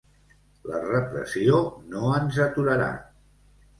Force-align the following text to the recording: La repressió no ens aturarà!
La 0.69 0.79
repressió 0.85 1.59
no 1.93 2.09
ens 2.21 2.41
aturarà! 2.47 2.89